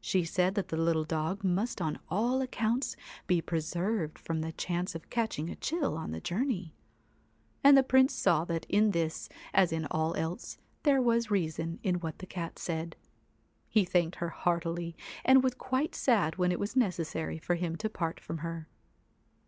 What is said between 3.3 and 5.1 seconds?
preserved from the chance of